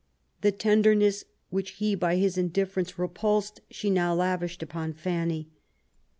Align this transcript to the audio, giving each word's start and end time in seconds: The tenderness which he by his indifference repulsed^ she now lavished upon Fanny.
The 0.41 0.51
tenderness 0.51 1.25
which 1.51 1.73
he 1.73 1.93
by 1.93 2.15
his 2.15 2.35
indifference 2.35 2.93
repulsed^ 2.93 3.59
she 3.69 3.91
now 3.91 4.15
lavished 4.15 4.63
upon 4.63 4.93
Fanny. 4.93 5.51